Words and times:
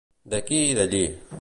D'aquí 0.35 0.61
i 0.69 0.73
d'allí. 0.81 1.03